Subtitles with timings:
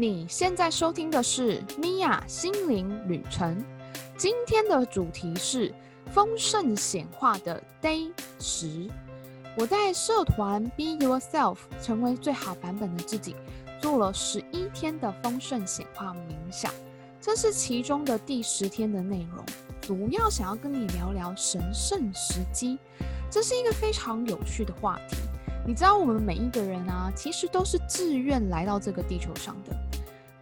[0.00, 3.60] 你现在收听的是米娅心灵旅程。
[4.16, 5.74] 今天的主题是
[6.12, 8.88] 丰盛显化的 Day 十。
[9.56, 13.34] 我在社团 Be Yourself，成为最好版本的自己，
[13.80, 16.72] 做了十一天的丰盛显化冥想。
[17.20, 19.44] 这是其中的第十天的内容，
[19.80, 22.78] 主要想要跟你聊聊神圣时机。
[23.28, 25.16] 这是一个非常有趣的话题。
[25.66, 29.76] 你知道，我们每一个人啊，其实都是自愿来到这个地球上的。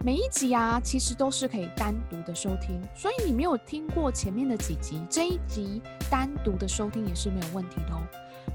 [0.03, 8.01] 每一集啊，其实都是可以单独的收听，所以你没有听过前面的几集，这一集单独的收听也是没有问题的哦。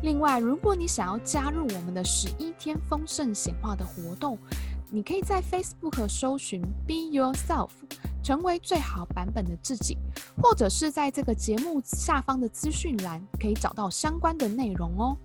[0.03, 4.39] 另外，如果你想要加入我们的十一天丰盛显化的活动，
[4.89, 7.71] 你可以在 Facebook 搜寻 Be Yourself，
[8.23, 9.99] 成为最好版本的自己，
[10.41, 15.17] 或者是在这个节目下方的资讯栏可以找到相关的内容哦。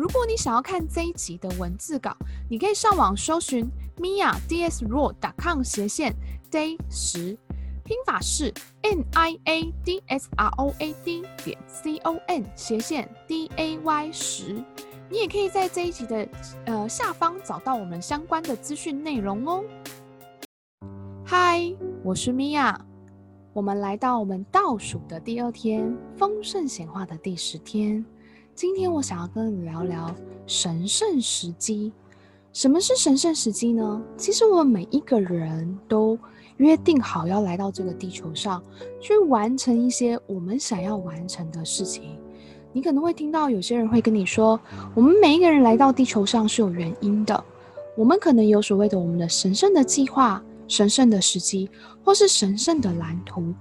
[0.00, 2.16] 如果你想要看这一集的文字稿，
[2.48, 3.68] 你可以上网搜寻
[3.98, 6.16] miadsroad.com 斜线
[6.50, 7.36] day 十，
[7.84, 13.50] 拼法是 n i a d s r o a d 点 c o n 斜线 d
[13.56, 14.64] a y 十。
[15.10, 16.26] 你也可以在这一集的
[16.64, 19.62] 呃下方找到我们相关的资讯内容哦。
[21.26, 21.70] 嗨，
[22.02, 22.74] 我是 Mia，
[23.52, 28.02] 我们来到我们倒数的第二天，丰盛显化的第十天。
[28.60, 30.14] 今天我想要跟你聊聊
[30.46, 31.90] 神圣时机。
[32.52, 34.02] 什么是神圣时机呢？
[34.18, 36.18] 其实我们每一个人都
[36.58, 38.62] 约定好要来到这个地球上，
[39.00, 42.18] 去完成一些我们想要完成的事情。
[42.70, 44.60] 你可能会听到有些人会跟你说，
[44.94, 47.42] 我们每一个人来到地球上是有原因的。
[47.96, 51.70] 我们可能有所谓的我们的神圣的计划、神圣的时机，
[52.04, 53.54] 或是神圣的蓝图。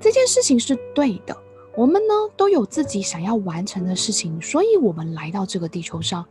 [0.00, 1.36] 这件事情是对的。
[1.76, 6.24] 我们呢都有自己想要完成的事情，所以我们来到这个地球上，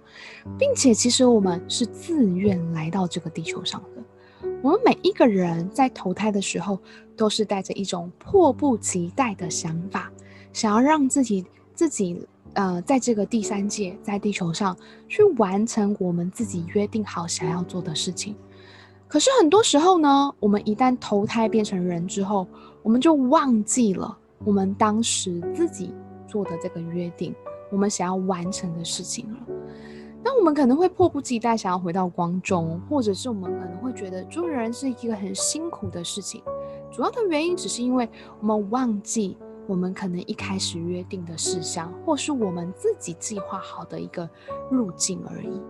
[0.58, 4.50] 并且其实我们是自愿来到这个地球上的。
[4.64, 6.80] 我们每一个人在投胎的时候，
[7.16, 10.12] 都是带着一种迫不及待的想法，
[10.52, 11.46] 想要让自己
[11.76, 14.76] 自己呃在这个第三界，在地球上
[15.08, 18.36] 去完成我们自己约定好想要做的事情。
[19.08, 22.48] 可是很多时候呢，我们一旦投胎变成人之后，
[22.82, 24.18] 我们就忘记了。
[24.46, 25.94] 我们当时自己
[26.28, 27.34] 做的这个约定，
[27.72, 29.40] 我们想要完成的事情了。
[30.24, 36.42] 那我们可能会迫不及待想要回到光中，或者是我们可能会觉得做人是一个很辛苦的事情。
[36.92, 44.30] 主要的原因只是因为我们忘记我们可能一开始约定的事项，或是我们自己计划好的一个
[44.72, 45.62] 路径而已。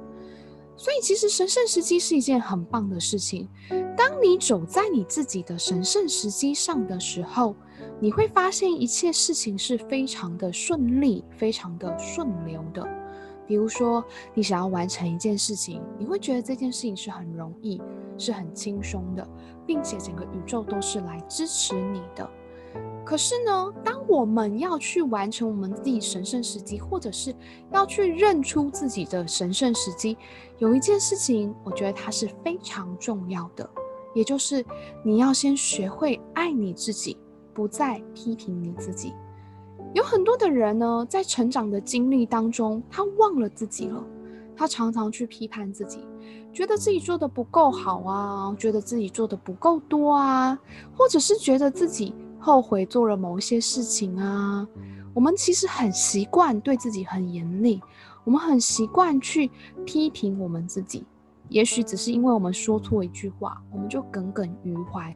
[0.77, 3.49] 所以，其实神圣时机是一件很棒的事情。
[3.97, 7.55] 当你走在你自己的神圣时机上的时候，
[7.99, 12.85] 你会发现一切事情是非常的顺利，非常的顺流的。
[13.47, 17.81] 比如说，你想要完成一件事情，你会觉得这件事情是很容易，
[18.17, 19.27] 是很轻松的，
[19.65, 22.29] 并且整个宇宙都是来支持你的。
[23.05, 27.33] 可是呢，当我们要去完成我们自己神圣时机，或者是
[27.71, 30.17] 要去认出自己的神圣时机，
[30.57, 33.69] 有一件事情，我觉得它是非常重要的，
[34.15, 34.65] 也就是
[35.03, 37.15] 你要先学会爱你自己。
[37.55, 39.13] 不再批评你自己。
[39.93, 44.03] 有很多的人呢，在成长的经历当中，他忘了自己了。
[44.57, 45.99] 他常常去批判自己，
[46.53, 50.57] 觉得自己做的不够好啊，觉得自己做的不够多啊，
[50.95, 54.65] 或者是觉得自己后悔做了某一些事情啊。
[55.13, 57.81] 我们其实很习惯对自己很严厉，
[58.23, 59.51] 我们很习惯去
[59.85, 61.03] 批评我们自己。
[61.49, 65.15] 也许只是因为我们说错一句话，我们就耿耿于怀。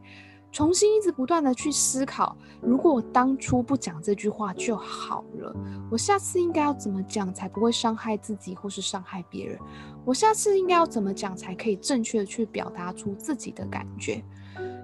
[0.51, 5.55] 重新一直不断的去思考，如果我当初不讲这句话就好了，
[5.91, 9.59] 我下次应该要怎么讲才不会伤害自己或是伤害别人？
[10.05, 14.23] 我下次应该要怎么讲才可以正确的去表达出自己的感觉？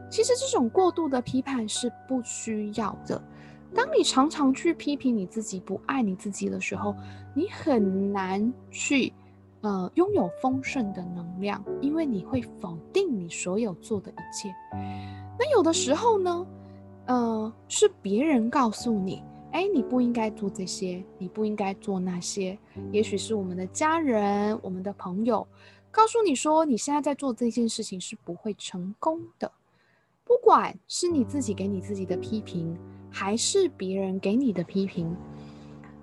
[0.09, 3.22] 其实这种过度的批判是不需要的。
[3.74, 6.96] 当你常常去批评你自己、不爱你自己的时候，
[7.34, 9.12] 你很难去
[9.66, 14.53] 呃拥有丰盛的能量，因为你会否定你所有做的一切。
[15.40, 16.47] 那有的时候呢，
[17.08, 19.23] 呃，是别人告诉你，
[19.53, 22.56] 哎，你不应该做这些，你不应该做那些。
[22.91, 25.47] 也许是我们的家人、我们的朋友，
[25.90, 29.52] 告诉你说，你现在在做这件事情是不会成功的。
[30.23, 32.78] 不管是你自己给你自己的批评，
[33.09, 35.16] 还是别人给你的批评，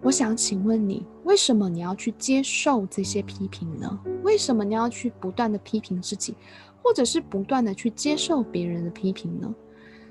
[0.02, 4.00] 我想请问你，为什么你要去接受这些批评呢？
[4.24, 6.34] 为什么你要去不断的批评自己？
[6.82, 9.54] 或者是不断的去接受别人的批评呢？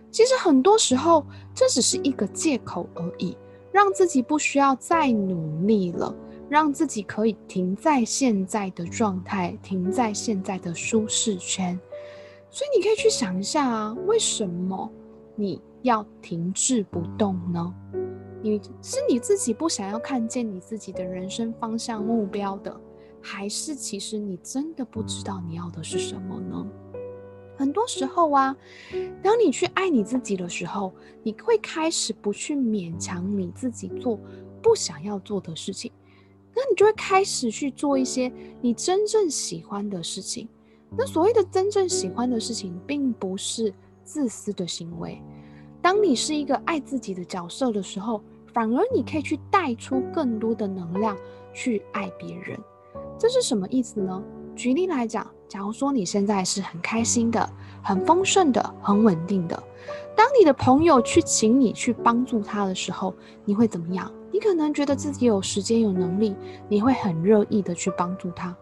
[0.10, 3.36] 其实很多时候，这只是一个借口而已，
[3.74, 6.16] 让自己不需要再努力了，
[6.48, 11.78] 让自己可以停在现在的状态，停在现在的舒适圈。
[12.50, 14.90] 所以你可以去想一下啊，为什么
[15.36, 17.74] 你要停滞不动呢？
[18.42, 22.76] 你是你自己不想要看见你自己的人生方向目标的，
[23.22, 26.68] 还是其实你真的不知道你要的是什么呢？
[27.56, 28.56] 很多时候啊，
[29.22, 30.92] 当你去爱你自己的时候，
[31.22, 34.20] 你会开始不去勉强你自己做
[34.64, 35.92] 不想要做的事情，
[36.56, 40.50] 那你就会开始去做一些你真正喜欢的事情。
[40.98, 43.72] 那所谓的真正喜欢的事情，并不是
[44.04, 45.22] 自私的行为。
[45.84, 48.22] 当你是一个爱自己的角色的时候，
[48.54, 51.18] 反而你可以去带出更多的能量
[51.54, 52.60] 去爱别人。
[53.18, 54.22] 这是什么意思呢？
[54.56, 57.50] 举例来讲，假如说你现在是很开心的、
[57.82, 59.64] 很丰盛的、很稳定的，
[60.16, 63.14] 当你的朋友去请你去帮助他的时候，
[63.46, 64.12] 你会怎么样？
[64.32, 66.36] 你可能觉得自己有时间、有能力，
[66.68, 68.56] 你会很乐意的去帮助他。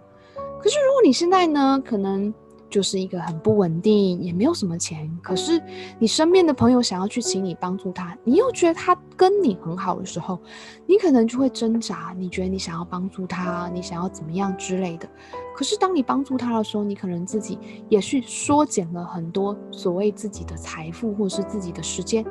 [0.61, 2.33] 可是如果你现在呢，可能
[2.69, 5.61] 就是一个很不稳定，也没有什么钱，可是
[5.97, 10.39] 你身边的朋友想要去请你帮助他，你又觉得他跟你很好的时候，
[10.85, 15.09] 你可能就会挣扎，你觉得你想要帮助他，你想要怎么样之类的。
[15.55, 22.25] 可是当你帮助他的时候，你可能自己也去缩减了很多所谓自己的财富或是自己的时间，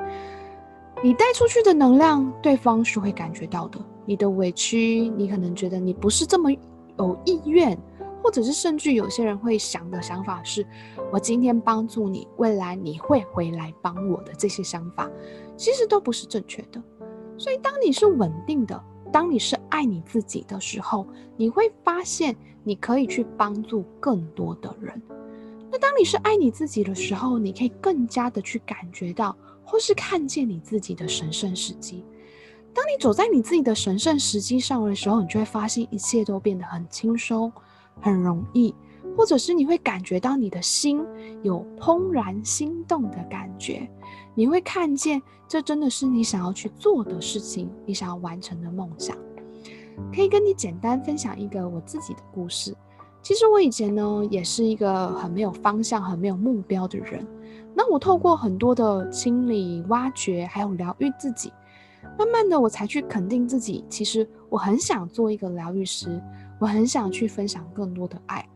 [1.03, 3.79] 你带出去的能量，对方是会感觉到的。
[4.07, 6.51] 你的委屈，你可能觉得你不是这么
[6.99, 7.79] 有意愿。
[8.23, 10.67] 或者是甚至有些人会想的想法是，
[11.13, 15.11] 我今天帮助你，未来你会回来帮我的这些想法，
[15.57, 16.83] 其实都不是正确的。
[17.39, 18.83] 所以，当你是稳定的，
[19.13, 21.07] 当你是爱你自己的时候，
[21.37, 25.01] 你会发现你可以去帮助更多的人。
[25.71, 32.05] 那当你是爱你自己的时候，你可以更加的去感觉到，或是看见你自己的神圣时机。
[32.75, 37.53] 当你走在你自己的神圣时机上的时候，你就会发现一切都变得很轻松。
[38.01, 38.75] 很容易，
[39.17, 41.01] 或者是你会感觉到你的心
[41.43, 43.89] 有怦然心动的感觉，
[44.35, 49.17] 你会看见这真的是你想要去做的事情，你想要完成的梦想。
[50.15, 52.73] 可以跟你简单分享一个我自己的故事。
[53.21, 57.27] 其实我以前呢，也是一个很没有方向、很没有目标的人。
[57.75, 61.53] 那我透过很多的清理、挖掘，还有疗愈自己，
[62.17, 63.85] 慢慢的我才去肯定自己。
[63.89, 66.23] 其实我很想做一个疗愈师。
[66.59, 68.47] 我很想去分享更多的爱。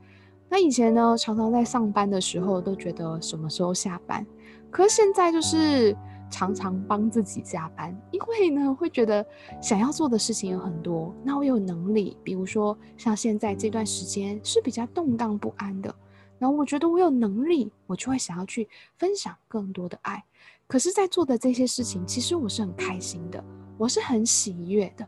[0.48, 4.26] 那以前呢，常常在上班的时候都觉得什么时候下班，
[4.70, 5.96] 可是现在就是
[6.30, 9.24] 常常帮自己加班，因为呢会觉得
[9.60, 11.14] 想要做的事情有很多。
[11.24, 15.94] 那我有能力，比如说像现在这段时间是比较动荡不安的，
[16.38, 20.22] 然后我觉得我有能力，我就会想要去分享更多的爱。
[20.66, 23.42] 可是，在做的这些事情，其实我是很开心的，
[23.76, 25.06] 我是很喜悦的。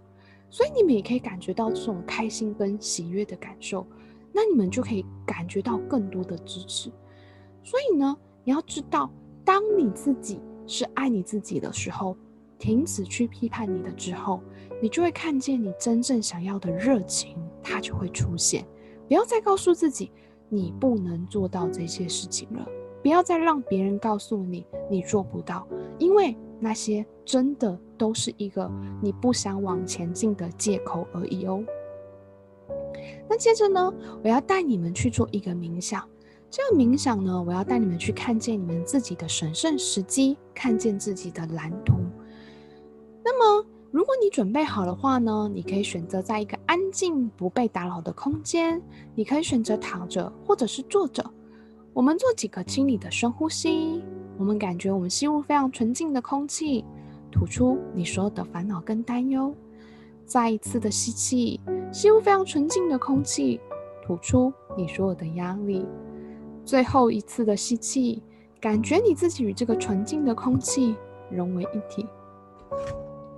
[0.54, 3.84] 所以你们也可以感觉到这种开心跟喜悦的感受，
[4.32, 6.92] 那你们就可以感觉到更多的支持。
[7.64, 9.10] 所以呢，你要知道，
[9.44, 12.16] 当你自己是爱你自己的时候，
[12.56, 14.40] 停止去批判你的之后，
[14.80, 18.64] 你就会看见你真正想要的热情，它就会出现。
[19.08, 20.12] 不要再告诉自己
[20.48, 22.64] 你不能做到这些事情了，
[23.02, 25.66] 不要再让别人告诉你你做不到，
[25.98, 27.78] 因为那些真的。
[27.96, 28.68] 都是一个
[29.00, 31.62] 你不想往前进的借口而已哦。
[33.28, 36.06] 那接着呢，我要带你们去做一个冥想。
[36.50, 41.94] 这个冥想呢，我要带你们去看见你们自己的神圣时机，看见自己的蓝图。
[43.24, 48.82] 那么，如果你准备好的话呢，你可以选择在一个安静、不被打扰的空间。
[49.14, 51.24] 你可以选择躺着，或者是坐着。
[51.92, 54.02] 我们做几个清理的深呼吸。
[54.38, 56.84] 我们感觉我们吸入非常纯净的空气。
[57.30, 59.52] 吐出你所有的烦恼跟担忧，
[60.24, 61.60] 再一次的吸气，
[61.92, 63.60] 吸入非常纯净的空气，
[64.06, 65.84] 吐出你所有的压力。
[66.64, 68.22] 最后一次的吸气，
[68.60, 70.94] 感觉你自己与这个纯净的空气
[71.28, 72.06] 融为一体。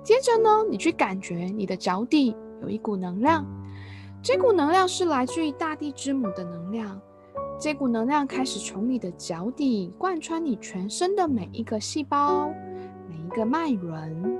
[0.02, 3.46] 接着呢，你去感觉你的脚底有一股能量，
[4.22, 7.00] 这股能量是来自于大地之母的能量。
[7.58, 12.50] 这股能量开始从你的脚底贯穿你全身的每一个细胞。
[13.08, 14.38] 每一个脉轮，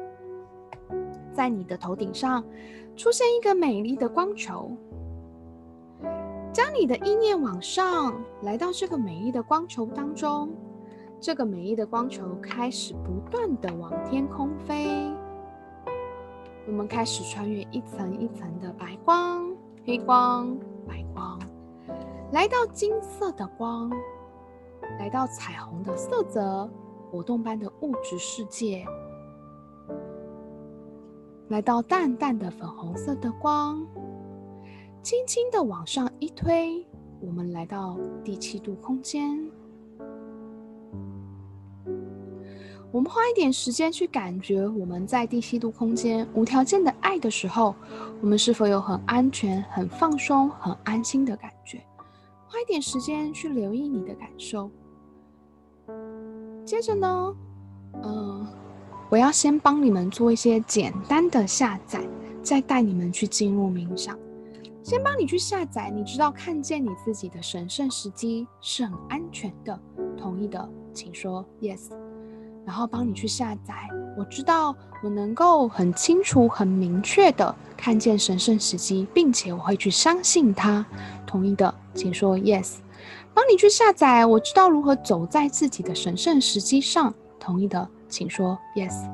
[1.32, 2.44] 在你的头顶上
[2.94, 4.70] 出现一个美丽的光球，
[6.52, 10.50] 将你的意念往上，来到这个美丽的光球当中。
[11.18, 15.11] 这个美丽的光球开始不断地往天空飞，
[16.66, 19.50] 我们开始穿越一层一层的白光、
[19.87, 20.54] 黑、光，
[22.33, 23.90] 来到金色的光，
[24.99, 26.68] 来到彩虹的色泽。
[27.09, 28.85] 活动般的物质世界，
[31.49, 33.87] 来到淡淡的粉红色的光，
[35.02, 36.85] 轻轻的往上一推，
[37.21, 39.49] 我们来到第七度空间。
[42.90, 47.75] 我们花一点时间去感觉我们在第七度空间无条件的爱的时候，
[48.21, 51.80] 我们是否有很安全、很放松、很安心的感觉？
[52.49, 54.71] 花一点时间去留意你的感受。
[56.65, 57.37] 接着呢，
[58.03, 58.47] 嗯、
[59.11, 62.09] 我要先帮你们做一些简单的下载，
[62.43, 64.19] 再带你们去进入冥想。
[64.83, 69.81] 先帮你去下载，你知道看见你自己的神圣时机是很安全的，
[70.17, 71.91] 同意的，请说 yes。
[72.66, 73.75] 然后帮你去下载，
[74.18, 80.85] 我知道我能够很清楚、很明确的看见神圣时机，并且我会去相信它，
[81.25, 82.75] 同意的，请说 yes。
[83.32, 89.08] 帮你去下载，我知道如何走在自己的神圣时机上，同意的，请说 yes。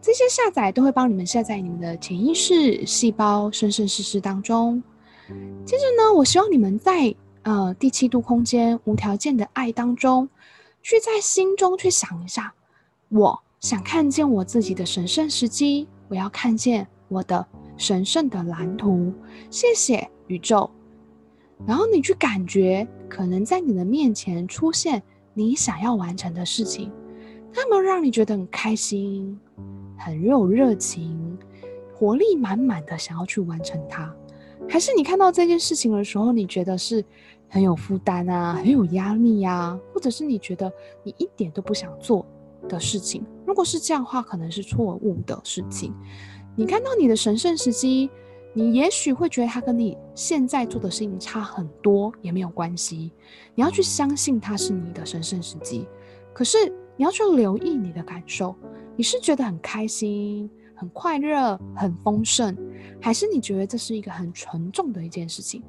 [0.00, 4.80] 这些下载都会帮你们下载你们的潜意识、细胞、生生世世当中。
[5.64, 10.28] 接着呢，我希望你们在呃第七度空间无条件的爱当中。
[10.82, 12.52] 去在心中去想一下，
[13.08, 17.46] 我想看见我自己的神圣时机，我要看见我的
[17.76, 19.12] 神圣的蓝图。
[19.50, 20.68] 谢谢宇宙。
[21.64, 25.00] 然后你去感觉，可能在你的面前出现
[25.32, 26.90] 你想要完成的事情，
[27.54, 29.38] 它们让你觉得很开心，
[29.96, 31.38] 很有热情，
[31.94, 34.12] 活力满满的想要去完成它。
[34.68, 37.04] 还是你看到这件事情的时候，你觉得是
[37.52, 40.72] 很有负担啊，很有压力呀、啊，或者是你觉得
[41.04, 42.24] 你一点都不想做
[42.66, 43.22] 的事情？
[43.46, 45.92] 如果是这样的话，可能是错误的事情。
[46.56, 48.08] 你看到你的神圣时机，
[48.54, 53.12] 你也许会觉得它跟你现在做的事情差很多，也没有关系。
[53.54, 55.86] 你要去相信它是你的神圣时机，
[56.32, 56.56] 可是
[56.96, 58.56] 你要去留意你的感受，
[58.96, 60.50] 你是觉得很开心？
[60.74, 62.56] 很快乐，很丰盛，
[62.98, 65.62] 还是你觉得这是一个很沉重的一件事情？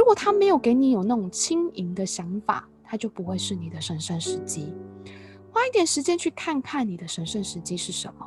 [0.00, 4.72] 如果他没有给你有那种轻盈的想法，他就不会是你的神圣时机。
[5.52, 8.26] 花一点时间去看看你的神圣时机是什么。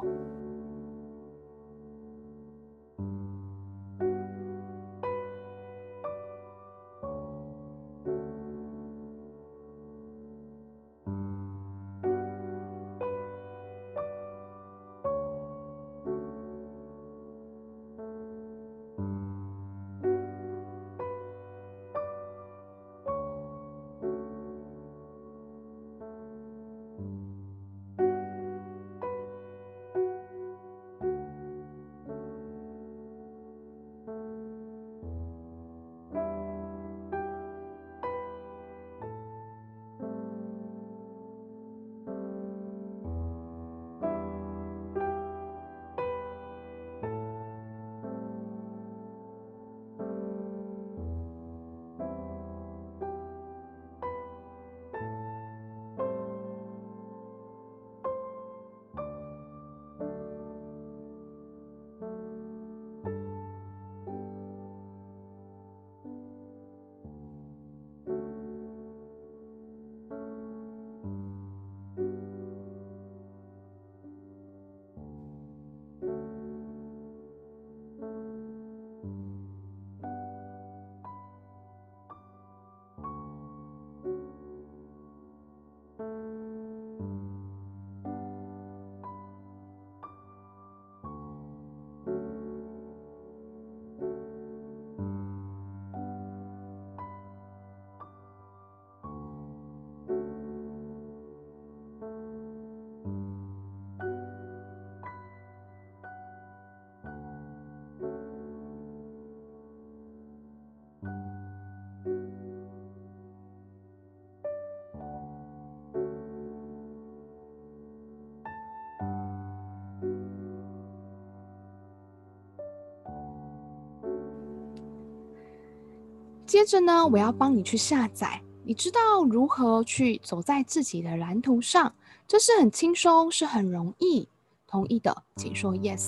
[126.63, 128.41] 接着呢，我要帮你去下载。
[128.63, 131.93] 你知道如何去走在自己的蓝图上？
[132.25, 134.29] 这是很轻松，是很容易。
[134.65, 136.07] 同意的，请说 yes。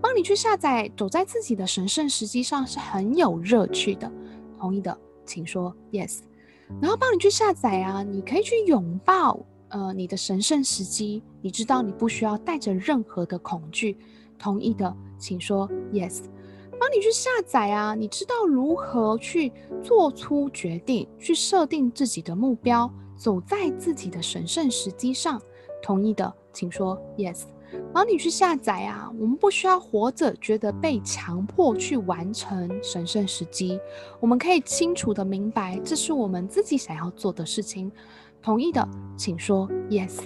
[0.00, 4.10] 帮你去下载，走在自己的神圣时机上是很有乐趣的。
[4.58, 6.20] 同意的，请说 yes。
[6.80, 9.38] 然后帮你去下载啊，你可以去拥抱
[9.68, 11.22] 呃你的神圣时机。
[11.42, 13.98] 你知道你不需要带着任何的恐惧。
[14.38, 16.22] 同意的，请说 yes。
[16.92, 17.94] 你去下载啊！
[17.94, 25.40] 你知道如何去做出决定，去设定自己的目标，走在自己的神圣时机上。
[25.82, 27.42] 同意的，请说 yes。
[27.92, 29.10] 帮你去下载啊！
[29.18, 33.78] 我们不需要活着觉得被强迫去完成神圣时机，
[34.18, 37.90] 我们可以清楚的明白，这是我们自己想要做的事情。
[38.42, 40.18] 同意的，请说 yes。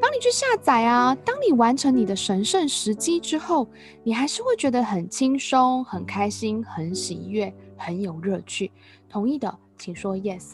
[0.00, 3.66] 当你去下载啊，当你完成你的神圣时机之后，
[4.02, 8.70] 你还是会觉得很轻松、很开心、很喜悦、很有乐趣。
[9.08, 10.52] 同意的，请说 yes。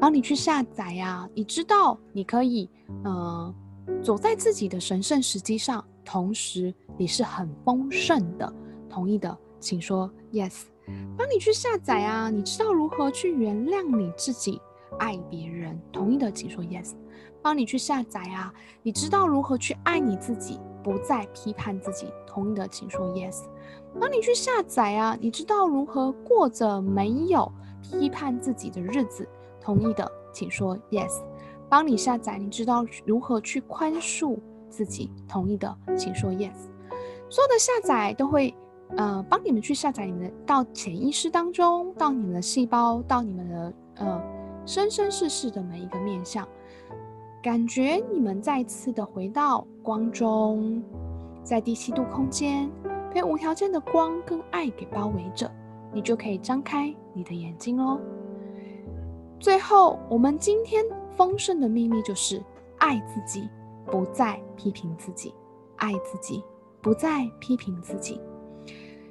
[0.00, 2.68] 当你去下载啊，你知道你可以，
[3.04, 3.54] 嗯、呃，
[4.02, 8.52] 走在自己的神圣时机上，同时你是很丰盛的。
[8.88, 10.62] 同意的，请说 yes。
[11.16, 14.60] 当你去下载啊，你知道如何去原谅你自己，
[14.98, 15.80] 爱别人。
[15.92, 16.92] 同意的，请说 yes。
[17.42, 18.52] 帮你去下载啊！
[18.82, 22.06] 你知道如何去爱你自己，不再批判自己。
[22.26, 23.44] 同意的，请说 yes。
[23.98, 25.16] 帮你去下载啊！
[25.20, 27.50] 你知道如何过着没有
[27.82, 29.26] 批判自己的日子。
[29.60, 31.22] 同意的，请说 yes。
[31.68, 35.10] 帮你下载，你知道如何去宽恕自己。
[35.28, 36.56] 同意的，请说 yes。
[37.28, 38.54] 所有的下载都会，
[38.96, 44.22] 呃，帮你们去下载你们的到潜意识当中，到你们的细胞，到你们的呃
[44.66, 46.46] 生生世世的每一个面向。
[47.42, 50.82] 感觉你们再次的回到光中，
[51.42, 52.70] 在第七度空间，
[53.14, 55.50] 被无条件的光跟爱给包围着，
[55.90, 57.98] 你就可以张开你的眼睛哦。
[59.38, 60.84] 最后，我们今天
[61.16, 62.42] 丰盛的秘密就是
[62.76, 63.48] 爱自己，
[63.86, 65.32] 不再批评自己；
[65.76, 66.44] 爱自己，
[66.82, 68.20] 不再批评自己。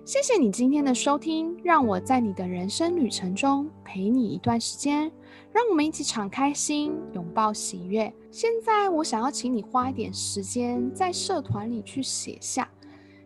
[0.06, 5.12] 谢谢你今天的收听，让我在你的人生旅程中陪你一段时间。
[5.52, 8.14] 让我们一起敞开心，拥抱喜悦。
[8.32, 12.70] 现在，我想要请你花一点时间在社团里去写下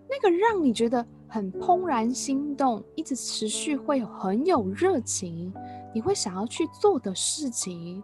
[0.09, 5.53] 那个让你觉得很怦然心动、一直持续会有很有热情、
[5.93, 8.03] 你会想要去做的事情，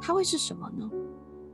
[0.00, 0.90] 它会是什么呢？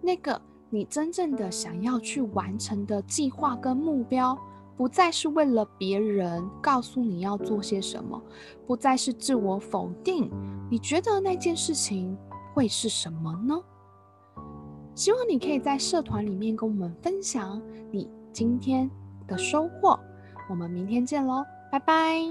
[0.03, 4.38] 那个你真正的想要去完成的计划跟目标。
[4.76, 8.21] 不再是为了别人告诉你要做些什么，
[8.67, 10.29] 不再是自我否定。
[10.75, 12.19] 你觉得那件事情
[12.52, 13.54] 会是什么呢？
[14.97, 18.90] 希望你可以在社团里面跟我们分享你今天
[19.29, 19.96] 的收获。
[20.51, 22.25] 我们明天见喽，拜拜。